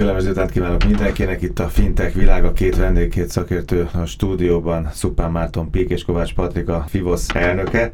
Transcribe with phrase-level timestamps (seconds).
[0.00, 5.30] Kellemes délután kívánok mindenkinek, itt a Fintech világa, két vendég, két szakértő a stúdióban, Szupán
[5.30, 7.92] Márton Pík és Kovács Patrika, Fivosz elnöke.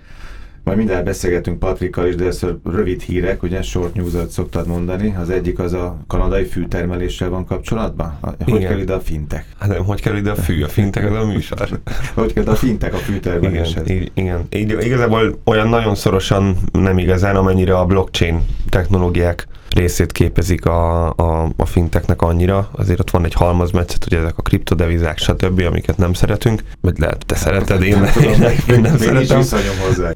[0.64, 5.14] Majd mindjárt beszélgetünk Patrikkal is, de először rövid hírek, ugye short news szoktad mondani.
[5.21, 8.19] Az egyik az a kanadai fűtermeléssel van kapcsolatban?
[8.21, 8.69] Hogy Igen.
[8.69, 9.47] kell ide a fintek?
[9.59, 10.63] Hát hogy kell ide a fű?
[10.63, 11.69] A fintek az a műsor.
[12.15, 13.91] hogy kell a fintek a fűtermeléshez?
[13.91, 14.81] Igen, igen.
[14.81, 18.43] Igazából olyan nagyon szorosan nem igazán, amennyire a blockchain
[18.77, 22.69] technológiák részét képezik a, a, a finteknek annyira.
[22.73, 27.27] Azért ott van egy halmazmetszet, hogy ezek a kriptodevizák, stb., amiket nem szeretünk, vagy lehet,
[27.27, 29.42] te szereted, én, nem, én, én, én nem szeretem.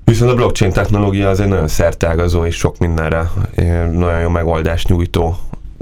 [0.05, 3.31] Viszont a blockchain technológia az egy nagyon szertágazó és sok mindenre
[3.93, 5.37] nagyon jó megoldást nyújtó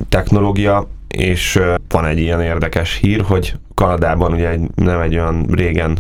[0.09, 5.99] technológia, és van egy ilyen érdekes hír, hogy Kanadában ugye egy, nem egy olyan régen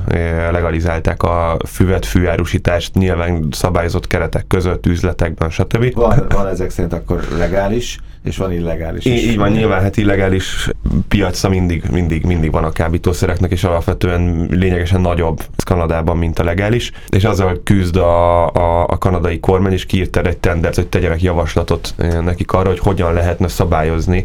[0.50, 5.94] legalizálták a füvet, fűárusítást nyilván szabályozott keretek között, üzletekben, stb.
[5.94, 9.22] Van, van ezek szerint akkor legális, és van illegális is.
[9.22, 10.70] Így van, nyilván hát illegális
[11.08, 16.92] piaca mindig, mindig, mindig van a kábítószereknek, és alapvetően lényegesen nagyobb Kanadában, mint a legális,
[17.08, 21.94] és azzal küzd a, a, a kanadai kormány, és kiírt egy tendert, hogy tegyenek javaslatot
[22.24, 24.24] nekik arra, hogy hogyan lehetne szabályozni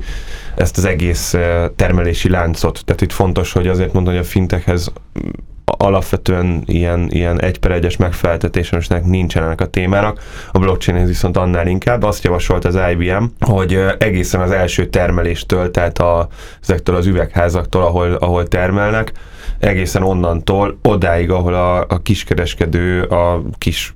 [0.56, 1.36] ezt az egész
[1.76, 2.82] termelési láncot.
[2.86, 4.92] Tehát itt fontos, hogy azért mondom, hogy a fintekhez
[5.66, 10.20] alapvetően ilyen, ilyen egy per egyes megfeleltetésnek nincsenek a témának.
[10.52, 12.04] A blockchain viszont annál inkább.
[12.04, 16.28] Azt javasolt az IBM, hogy egészen az első termeléstől, tehát a,
[16.62, 19.12] ezektől az üvegházaktól, ahol, ahol termelnek,
[19.60, 23.96] egészen onnantól odáig, ahol a, a kiskereskedő a kis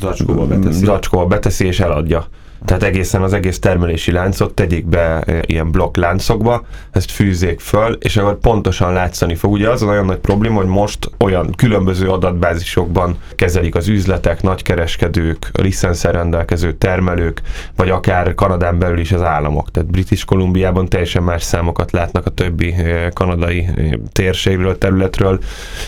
[0.00, 0.84] zacskóba beteszi.
[0.84, 2.26] zacskóba beteszi és eladja.
[2.64, 7.92] Tehát egészen az egész termelési láncot tegyék be e, ilyen blokk láncokba, ezt fűzzék föl,
[7.92, 9.52] és akkor pontosan látszani fog.
[9.52, 15.50] Ugye az a nagyon nagy probléma, hogy most olyan különböző adatbázisokban kezelik az üzletek, nagykereskedők,
[15.52, 17.42] licenszer rendelkező termelők,
[17.76, 19.70] vagy akár Kanadán belül is az államok.
[19.70, 25.38] Tehát British Kolumbiában teljesen más számokat látnak a többi e, kanadai e, térségről, területről,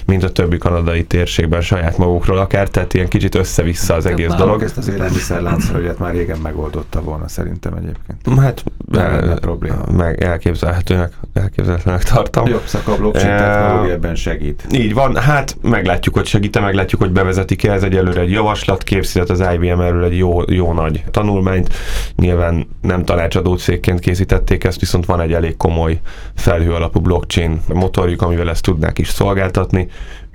[0.06, 4.62] mint a többi kanadai térségben saját magukról akár, tehát ilyen kicsit össze-vissza az egész dolog.
[4.62, 8.40] Ezt az élelmiszerláncra, már régen meg megoldotta volna szerintem egyébként.
[8.40, 9.84] Hát nem probléma.
[9.96, 12.46] Meg elképzelhetőnek, elképzelhetőnek tartom.
[12.46, 14.66] Jobb szak a blockchain technológia ebben segít.
[14.70, 17.72] Így van, hát meglátjuk, hogy segít meglátjuk, hogy bevezetik-e.
[17.72, 21.74] Ez egyelőre egy javaslat, készített az IBM erről egy jó, jó nagy tanulmányt.
[22.16, 26.00] Nyilván nem tanácsadó cégként készítették ezt, viszont van egy elég komoly
[26.34, 29.88] felhő alapú blockchain motorjuk, amivel ezt tudnák is szolgáltatni.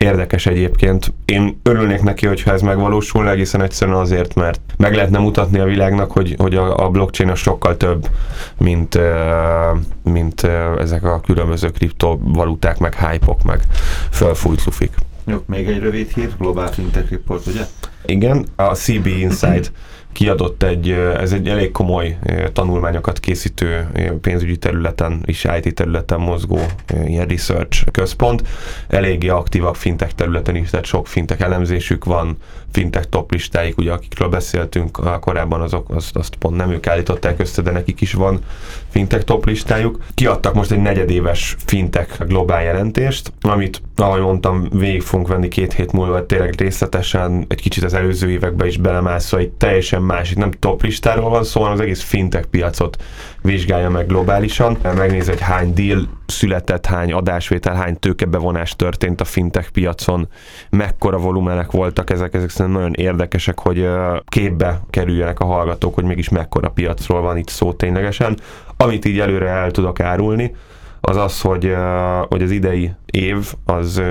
[0.03, 1.13] Érdekes egyébként.
[1.25, 6.11] Én örülnék neki, hogyha ez megvalósulna, egészen egyszerűen azért, mert meg lehetne mutatni a világnak,
[6.11, 8.07] hogy, hogy a, a blockchain a sokkal több,
[8.57, 8.99] mint,
[10.03, 10.43] mint
[10.79, 13.59] ezek a különböző kriptovaluták, meg hype-ok, meg
[14.11, 14.91] fölfújt lufik.
[15.25, 17.61] Jó, még egy rövid hír, Global Fintech Report, ugye?
[18.05, 19.71] Igen, a CB Insight
[20.13, 22.17] kiadott egy, ez egy elég komoly
[22.53, 23.87] tanulmányokat készítő
[24.21, 26.59] pénzügyi területen és IT területen mozgó
[27.05, 28.43] ilyen research központ.
[28.87, 32.37] Eléggé aktívak fintech területen is, tehát sok fintech elemzésük van,
[32.71, 37.61] fintech top listáik, ugye akikről beszéltünk korábban, azok azt, azt pont nem ők állították össze,
[37.61, 38.39] de nekik is van
[38.89, 40.03] fintech top listájuk.
[40.13, 45.91] Kiadtak most egy negyedéves fintech globál jelentést, amit, ahogy mondtam, végig fogunk venni két hét
[45.91, 50.81] múlva tényleg részletesen, egy kicsit az előző években is belemászva, egy teljesen másik, nem top
[50.83, 53.03] listáról van szó, hanem az egész fintech piacot
[53.41, 59.69] vizsgálja meg globálisan, megnéz, hogy hány deal született, hány adásvétel, hány tőkebevonás történt a fintech
[59.69, 60.27] piacon,
[60.69, 63.89] mekkora volumenek voltak ezek, ezek szerintem nagyon érdekesek, hogy
[64.27, 68.37] képbe kerüljenek a hallgatók, hogy mégis mekkora piacról van itt szó ténylegesen.
[68.77, 70.55] Amit így előre el tudok árulni,
[71.05, 71.75] az az, hogy,
[72.27, 74.01] hogy az idei év az,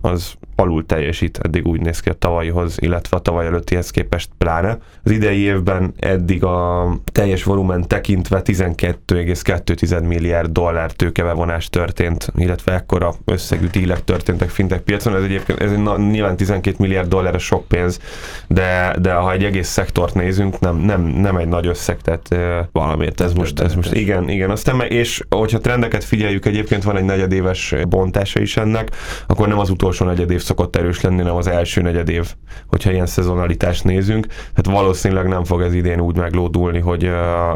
[0.00, 4.78] az alul teljesít, eddig úgy néz ki a tavalyihoz, illetve a tavaly előttihez képest pláne.
[5.04, 13.14] Az idei évben eddig a teljes volumen tekintve 12,2 milliárd dollár tőkebevonás történt, illetve ekkora
[13.24, 15.16] összegű dílek történtek fintek piacon.
[15.16, 18.00] Ez egyébként ez nyilván 12 milliárd dollár a sok pénz,
[18.46, 22.28] de, de ha egy egész szektort nézünk, nem, nem, nem egy nagy összeg, tehát
[22.72, 24.50] valamiért ez most, ez most igen, igen.
[24.50, 27.74] Aztán, és hogyha trendeket figyeljük, egyébként van egy negyedéves
[28.18, 28.90] bontása is ennek,
[29.26, 32.34] akkor nem az utolsó negyedév szokott erős lenni, nem az első negyed év,
[32.66, 34.26] hogyha ilyen szezonalitást nézünk.
[34.54, 37.10] Hát valószínűleg nem fog ez idén úgy meglódulni, hogy,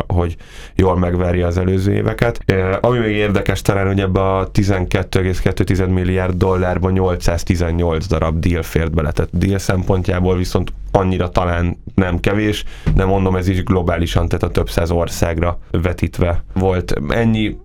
[0.06, 0.36] hogy
[0.74, 2.44] jól megverje az előző éveket.
[2.80, 9.12] Ami még érdekes talán, hogy ebbe a 12,2 milliárd dollárban 818 darab deal fért bele.
[9.12, 12.64] Tehát deal szempontjából viszont annyira talán nem kevés,
[12.94, 16.94] de mondom, ez is globálisan, tehát a több száz országra vetítve volt.
[17.08, 17.56] Ennyi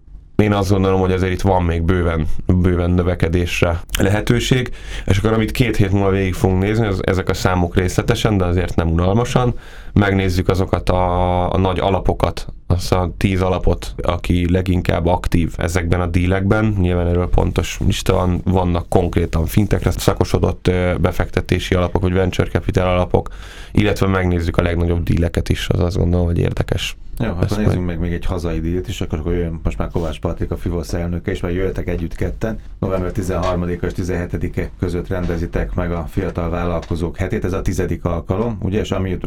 [0.44, 4.70] én azt gondolom, hogy azért itt van még bőven, bőven növekedésre lehetőség,
[5.06, 8.46] és akkor amit két hét múlva végig fogunk nézni, az, ezek a számok részletesen, de
[8.46, 9.54] azért nem unalmasan,
[9.94, 16.06] megnézzük azokat a, a nagy alapokat, azt a tíz alapot, aki leginkább aktív ezekben a
[16.06, 16.76] dílekben.
[16.80, 23.30] Nyilván erről pontos lista van, vannak konkrétan fintekre szakosodott befektetési alapok, vagy venture capital alapok,
[23.72, 26.98] illetve megnézzük a legnagyobb díleket is, az azt gondolom, hogy érdekes.
[27.20, 27.86] Jó, akkor nézzünk majd...
[27.86, 30.94] meg még egy hazai dílt is, akkor, akkor jön most már Kovács Patrik, a FIVOSZ
[30.94, 32.60] elnöke, és már jöttek együtt ketten.
[32.80, 38.58] November 13 és 17-e között rendezitek meg a fiatal vállalkozók hetét, ez a tizedik alkalom,
[38.62, 39.18] ugye, és ami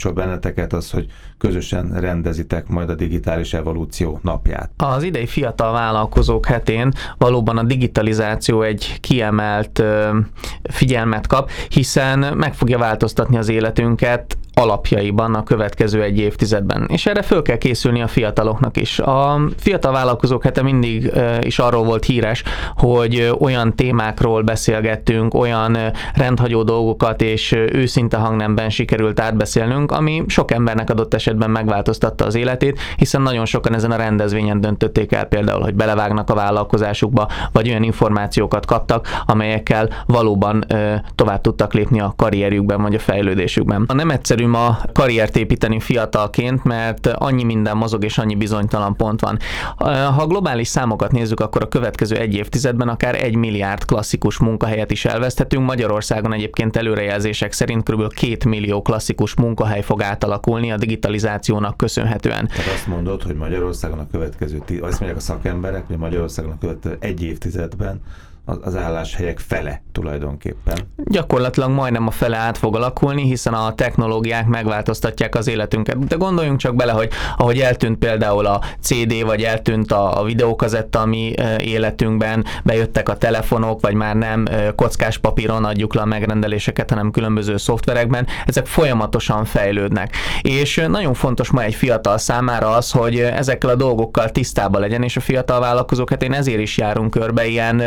[0.00, 1.06] összekapcsol benneteket az, hogy
[1.38, 4.70] közösen rendezitek majd a digitális evolúció napját.
[4.76, 9.82] Az idei fiatal vállalkozók hetén valóban a digitalizáció egy kiemelt
[10.62, 16.86] figyelmet kap, hiszen meg fogja változtatni az életünket, alapjaiban a következő egy évtizedben.
[16.92, 18.98] És erre föl kell készülni a fiataloknak is.
[18.98, 22.42] A fiatal vállalkozók hete mindig is arról volt híres,
[22.76, 25.76] hogy olyan témákról beszélgettünk, olyan
[26.14, 32.78] rendhagyó dolgokat és őszinte hangnemben sikerült átbeszélnünk, ami sok embernek adott esetben megváltoztatta az életét,
[32.96, 37.82] hiszen nagyon sokan ezen a rendezvényen döntötték el például, hogy belevágnak a vállalkozásukba, vagy olyan
[37.82, 40.64] információkat kaptak, amelyekkel valóban
[41.14, 43.84] tovább tudtak lépni a karrierjükben vagy a fejlődésükben.
[43.88, 49.20] A nem egyszerű ma karriert építeni fiatalként, mert annyi minden mozog és annyi bizonytalan pont
[49.20, 49.38] van.
[50.14, 55.04] Ha globális számokat nézzük, akkor a következő egy évtizedben akár egy milliárd klasszikus munkahelyet is
[55.04, 55.64] elveszthetünk.
[55.64, 58.14] Magyarországon egyébként előrejelzések szerint kb.
[58.14, 62.46] két millió klasszikus munkahely fog átalakulni a digitalizációnak köszönhetően.
[62.46, 66.96] Tehát azt mondod, hogy Magyarországon a következő, azt mondják a szakemberek, hogy Magyarországon a következő
[67.00, 68.00] egy évtizedben
[68.44, 70.76] az álláshelyek fele tulajdonképpen.
[70.96, 76.06] Gyakorlatilag majdnem a fele át fog alakulni, hiszen a technológiák megváltoztatják az életünket.
[76.06, 81.00] De gondoljunk csak bele, hogy ahogy eltűnt például a CD, vagy eltűnt a, a videókazetta
[81.00, 84.44] a mi életünkben, bejöttek a telefonok, vagy már nem
[84.76, 90.16] kockás papíron adjuk le a megrendeléseket, hanem különböző szoftverekben, ezek folyamatosan fejlődnek.
[90.40, 95.16] És nagyon fontos ma egy fiatal számára az, hogy ezekkel a dolgokkal tisztában legyen, és
[95.16, 97.82] a fiatal vállalkozók, hát én ezért is járunk körbe ilyen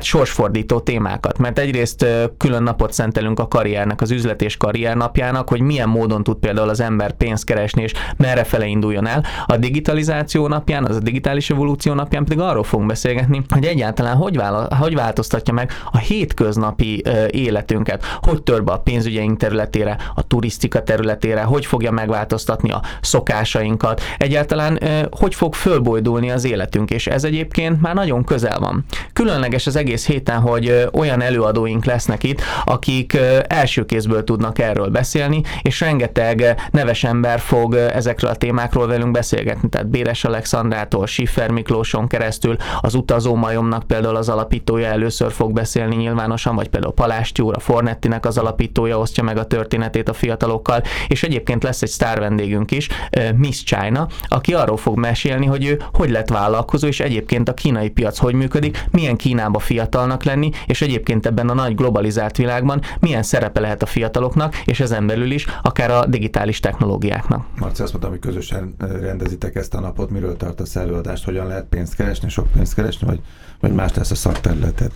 [0.00, 2.06] hát sorsfordító témákat, mert egyrészt
[2.36, 6.68] külön napot szentelünk a karriernek, az üzlet és karrier napjának, hogy milyen módon tud például
[6.68, 9.24] az ember pénzt keresni, és merre fele induljon el.
[9.46, 14.36] A digitalizáció napján, az a digitális evolúció napján pedig arról fogunk beszélgetni, hogy egyáltalán hogy,
[14.36, 20.82] vála, hogy változtatja meg a hétköznapi életünket, hogy tör be a pénzügyeink területére, a turisztika
[20.82, 24.78] területére, hogy fogja megváltoztatni a szokásainkat, egyáltalán
[25.10, 28.84] hogy fog fölbojdulni az életünk, és ez egyébként már nagyon közel van.
[29.12, 35.42] Különleges az egész héten, hogy olyan előadóink lesznek itt, akik első kézből tudnak erről beszélni,
[35.62, 39.68] és rengeteg neves ember fog ezekről a témákról velünk beszélgetni.
[39.68, 45.96] Tehát Béres Alexandrától, Schiffer Miklóson keresztül, az utazó majomnak például az alapítója először fog beszélni
[45.96, 50.82] nyilvánosan, vagy például Palásti úr, a Fornettinek az alapítója osztja meg a történetét a fiatalokkal,
[51.08, 52.88] és egyébként lesz egy sztár vendégünk is,
[53.36, 57.88] Miss China, aki arról fog mesélni, hogy ő hogy lett vállalkozó, és egyébként a kínai
[57.88, 63.22] piac hogy működik, milyen Kínába fiatalnak lenni, és egyébként ebben a nagy globalizált világban milyen
[63.22, 67.46] szerepe lehet a fiataloknak, és ezen belül is akár a digitális technológiáknak.
[67.58, 71.94] Marci, azt mondtam, hogy közösen rendezitek ezt a napot, miről tartasz előadást, hogyan lehet pénzt
[71.94, 73.20] keresni, sok pénzt keresni, vagy,
[73.60, 74.92] vagy más lesz a szakterületed?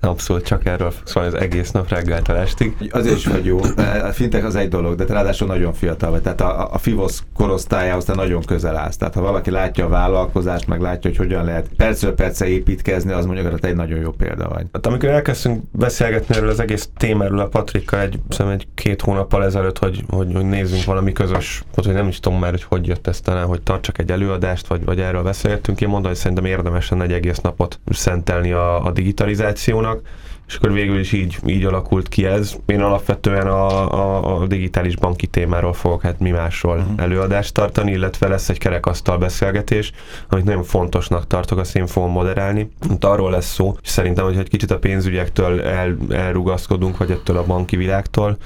[0.00, 2.88] Abszolút csak erről szól az egész nap reggeltől estig.
[2.90, 3.58] Azért is vagy jó.
[4.08, 6.22] A fintech az egy dolog, de te ráadásul nagyon fiatal vagy.
[6.22, 8.96] Tehát a, a FIVOS korosztályához te nagyon közel állsz.
[8.96, 13.26] Tehát ha valaki látja a vállalkozást, meg látja, hogy hogyan lehet percről perce építkezni, az
[13.26, 14.66] mondjuk, hogy te egy nagyon jó példa vagy.
[14.72, 19.78] Hát amikor elkezdtünk beszélgetni erről az egész témáról a Patrikkal egy, egy két hónappal ezelőtt,
[19.78, 23.20] hogy, hogy, hogy nézzünk valami közös, hogy nem is tudom már, hogy hogy jött ez
[23.20, 25.80] talán, hogy tartsak egy előadást, vagy, vagy erről beszélgettünk.
[25.80, 30.08] Én mondom, hogy szerintem érdemes egy egész napot szentelni a, a digitalizációnak vannak,
[30.46, 32.56] és akkor végül is így, így alakult ki ez.
[32.66, 37.02] Én alapvetően a, a, a digitális banki témáról fogok hát mi másról uh-huh.
[37.02, 39.92] előadást tartani, illetve lesz egy kerekasztal beszélgetés,
[40.28, 42.70] amit nagyon fontosnak tartok, azt én fogom moderálni.
[42.90, 47.36] Itt arról lesz szó, és szerintem, hogy egy kicsit a pénzügyektől el, elrugaszkodunk, vagy ettől
[47.36, 48.36] a banki világtól,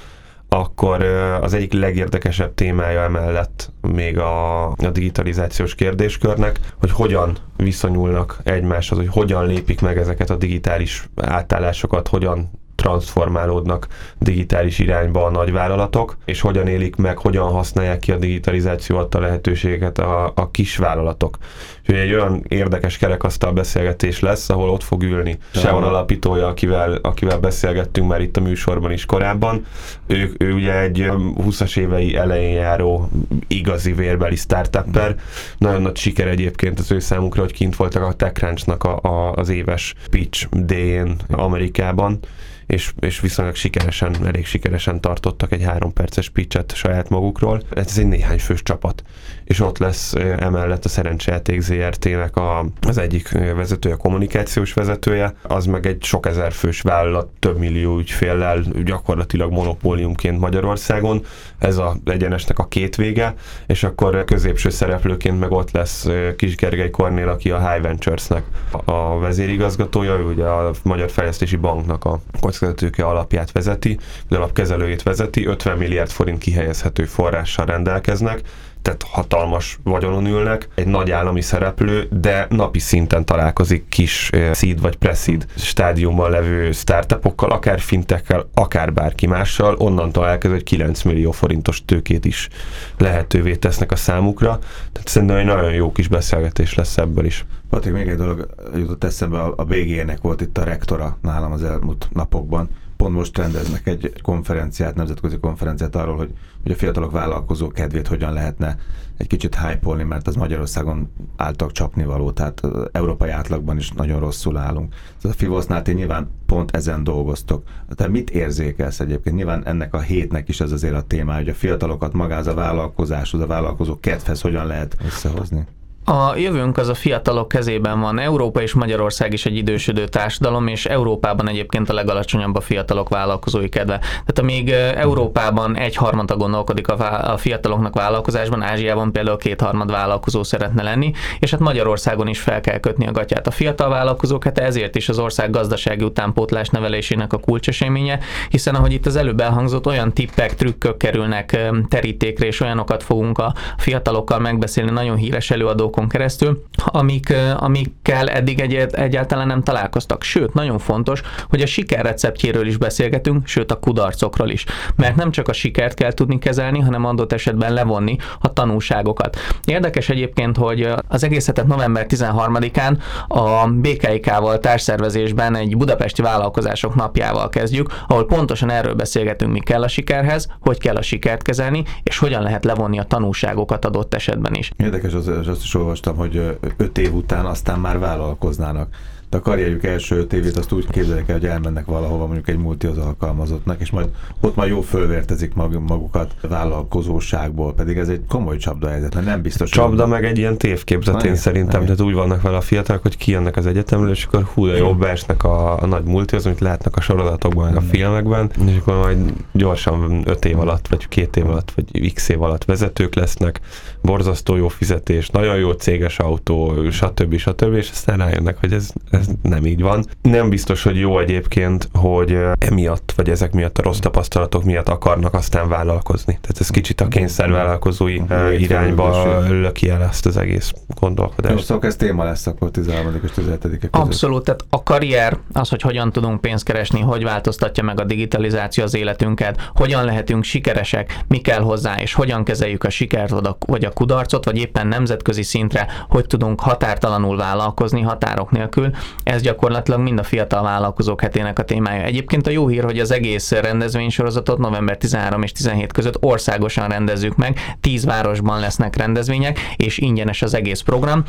[0.59, 1.03] akkor
[1.41, 9.07] az egyik legérdekesebb témája emellett még a, a digitalizációs kérdéskörnek, hogy hogyan viszonyulnak egymáshoz, hogy
[9.11, 12.49] hogyan lépik meg ezeket a digitális átállásokat, hogyan
[12.85, 13.87] transformálódnak
[14.19, 19.99] digitális irányba a nagyvállalatok, és hogyan élik meg, hogyan használják ki a digitalizáció adta lehetőséget
[19.99, 21.37] a, a kisvállalatok.
[21.79, 27.39] Úgyhogy egy olyan érdekes kerekasztal beszélgetés lesz, ahol ott fog ülni Sean alapítója, akivel, akivel
[27.39, 29.65] beszélgettünk már itt a műsorban is korábban.
[30.07, 31.05] Ő, ő ugye egy
[31.47, 33.09] 20-as évei elején járó
[33.47, 35.15] igazi vérbeli startupper.
[35.57, 39.49] Nagyon nagy siker egyébként az ő számukra, hogy kint voltak a TechCrunch-nak a, a, az
[39.49, 42.19] éves pitch D-én Amerikában
[42.67, 47.61] és, és viszonylag sikeresen, elég sikeresen tartottak egy három perces pitchet saját magukról.
[47.71, 49.03] Ez egy néhány fős csapat,
[49.43, 55.85] és ott lesz emellett a Szerencsejáték ZRT-nek a, az egyik vezetője, kommunikációs vezetője, az meg
[55.85, 61.25] egy sok ezer fős vállalat, több millió ügyféllel, gyakorlatilag monopóliumként Magyarországon.
[61.57, 63.33] Ez a egyenesnek a két vége,
[63.67, 68.43] és akkor középső szereplőként meg ott lesz Kis Gergely Kornél, aki a High Ventures-nek
[68.85, 72.19] a vezérigazgatója, ő ugye a Magyar Fejlesztési Banknak a
[72.59, 78.41] kockázatőke alapját vezeti, de alapkezelőjét vezeti, 50 milliárd forint kihelyezhető forrással rendelkeznek,
[78.85, 84.95] tehát hatalmas vagyonon ülnek, egy nagy állami szereplő, de napi szinten találkozik kis seed vagy
[84.95, 91.85] pre-seed stádiumban levő startupokkal, akár fintekkel, akár bárki mással, onnantól elkezd, hogy 9 millió forintos
[91.85, 92.49] tőkét is
[92.97, 94.59] lehetővé tesznek a számukra.
[94.91, 97.45] Tehát szerintem egy nagyon jó kis beszélgetés lesz ebből is.
[97.69, 102.07] Patrik, még egy dolog jutott eszembe, a BG-nek volt itt a rektora nálam az elmúlt
[102.13, 106.33] napokban, pont most rendeznek egy konferenciát, nemzetközi konferenciát arról, hogy,
[106.63, 108.77] hogy a fiatalok vállalkozó kedvét hogyan lehetne
[109.17, 114.19] egy kicsit hype mert az Magyarországon álltak csapni való, tehát az európai átlagban is nagyon
[114.19, 114.93] rosszul állunk.
[115.21, 117.63] Tehát a Fivosznál ti nyilván pont ezen dolgoztok.
[117.95, 119.35] Te mit érzékelsz egyébként?
[119.35, 123.41] Nyilván ennek a hétnek is ez azért a téma, hogy a fiatalokat magához a vállalkozáshoz,
[123.41, 125.67] a vállalkozó kedvhez hogyan lehet összehozni?
[126.07, 128.19] A jövőnk az a fiatalok kezében van.
[128.19, 133.69] Európa és Magyarország is egy idősödő társadalom, és Európában egyébként a legalacsonyabb a fiatalok vállalkozói
[133.69, 133.97] kedve.
[133.97, 141.11] Tehát amíg Európában egy harmada gondolkodik a, fiataloknak vállalkozásban, Ázsiában például kétharmad vállalkozó szeretne lenni,
[141.39, 143.47] és hát Magyarországon is fel kell kötni a gatyát.
[143.47, 148.19] A fiatal vállalkozók, hát ezért is az ország gazdasági utánpótlás nevelésének a kulcseseménye,
[148.49, 151.57] hiszen ahogy itt az előbb elhangzott, olyan tippek, trükkök kerülnek
[151.89, 158.59] terítékre, és olyanokat fogunk a fiatalokkal megbeszélni, nagyon híres előadók hónapokon keresztül, amik, amikkel eddig
[158.59, 160.23] egy, egyáltalán nem találkoztak.
[160.23, 164.65] Sőt, nagyon fontos, hogy a siker receptjéről is beszélgetünk, sőt a kudarcokról is.
[164.95, 169.37] Mert nem csak a sikert kell tudni kezelni, hanem adott esetben levonni a tanulságokat.
[169.65, 172.97] Érdekes egyébként, hogy az egész hetet november 13-án
[173.27, 179.87] a BKIK-val társszervezésben egy budapesti vállalkozások napjával kezdjük, ahol pontosan erről beszélgetünk, mi kell a
[179.87, 184.71] sikerhez, hogy kell a sikert kezelni, és hogyan lehet levonni a tanulságokat adott esetben is.
[184.77, 188.95] Érdekes az, az, az olvastam, hogy öt év után aztán már vállalkoznának
[189.29, 192.57] de a karrierjük első öt évét azt úgy képzelik el, hogy elmennek valahova mondjuk egy
[192.57, 194.09] multihoz alkalmazottnak, és majd
[194.41, 199.69] ott már jó fölvértezik magukat vállalkozóságból, pedig ez egy komoly csapda helyzet, mert nem biztos.
[199.69, 200.11] Csapda hogy...
[200.11, 203.65] meg egy ilyen tévképzet, én szerintem, tehát úgy vannak vele a fiatalok, hogy kijönnek az
[203.65, 207.65] egyetemről, és akkor hú, de jobb beesnek a, a nagy multihoz, amit látnak a sorozatokban,
[207.65, 212.13] meg a filmekben, és akkor majd gyorsan öt év alatt, vagy két év alatt, vagy
[212.13, 213.59] x év alatt vezetők lesznek,
[214.01, 217.37] borzasztó jó fizetés, nagyon jó céges autó, stb.
[217.37, 217.73] stb.
[217.73, 220.05] és aztán rájönnek, hogy ez, ez nem így van.
[220.21, 225.33] Nem biztos, hogy jó egyébként, hogy emiatt, vagy ezek miatt a rossz tapasztalatok miatt akarnak
[225.33, 226.37] aztán vállalkozni.
[226.41, 228.21] Tehát ez kicsit a kényszervállalkozói
[228.57, 231.55] irányba löki el ezt az egész gondolkodást.
[231.55, 233.19] Jó, szóval ez téma lesz akkor 13.
[233.23, 233.95] és 17 között.
[233.95, 238.83] Abszolút, tehát a karrier, az, hogy hogyan tudunk pénzt keresni, hogy változtatja meg a digitalizáció
[238.83, 243.33] az életünket, hogyan lehetünk sikeresek, mi kell hozzá, és hogyan kezeljük a sikert
[243.65, 248.91] vagy a kudarcot, vagy éppen nemzetközi szintre, hogy tudunk határtalanul vállalkozni, határok nélkül.
[249.23, 252.03] Ez gyakorlatilag mind a fiatal vállalkozók hetének a témája.
[252.03, 257.35] Egyébként a jó hír, hogy az egész rendezvénysorozatot november 13 és 17 között országosan rendezzük
[257.35, 261.23] meg, 10 városban lesznek rendezvények, és ingyenes az egész program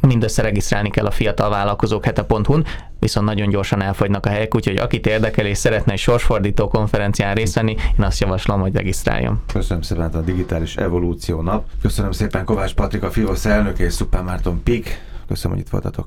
[0.00, 2.64] mindössze regisztrálni kell a fiatal vállalkozók hete.hu-n,
[2.98, 7.54] viszont nagyon gyorsan elfogynak a helyek, úgyhogy akit érdekel és szeretne egy sorsfordító konferencián részt
[7.54, 9.40] venni, én azt javaslom, hogy regisztráljon.
[9.52, 11.64] Köszönöm szépen a digitális evolúció nap.
[11.82, 15.00] Köszönöm szépen Kovács Patrika, Fivosz elnök és Szupán Márton Pik.
[15.28, 16.06] Köszönöm, hogy itt voltatok.